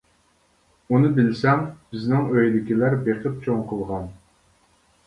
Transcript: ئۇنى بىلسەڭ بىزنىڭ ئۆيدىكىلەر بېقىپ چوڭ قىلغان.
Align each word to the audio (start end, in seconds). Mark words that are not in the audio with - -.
ئۇنى 0.95 1.11
بىلسەڭ 1.19 1.61
بىزنىڭ 1.93 2.27
ئۆيدىكىلەر 2.33 2.97
بېقىپ 3.07 3.39
چوڭ 3.47 3.65
قىلغان. 3.75 4.15